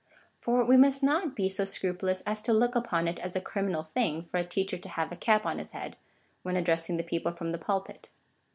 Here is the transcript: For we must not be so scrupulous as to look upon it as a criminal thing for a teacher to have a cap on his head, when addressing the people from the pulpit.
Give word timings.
For 0.39 0.65
we 0.65 0.77
must 0.77 1.03
not 1.03 1.35
be 1.35 1.47
so 1.47 1.63
scrupulous 1.63 2.21
as 2.21 2.41
to 2.41 2.53
look 2.53 2.75
upon 2.75 3.07
it 3.07 3.19
as 3.19 3.35
a 3.35 3.39
criminal 3.39 3.83
thing 3.83 4.23
for 4.23 4.37
a 4.37 4.43
teacher 4.43 4.79
to 4.79 4.89
have 4.89 5.11
a 5.11 5.15
cap 5.15 5.45
on 5.45 5.59
his 5.59 5.73
head, 5.73 5.95
when 6.41 6.55
addressing 6.55 6.97
the 6.97 7.03
people 7.03 7.31
from 7.33 7.51
the 7.51 7.59
pulpit. 7.59 8.09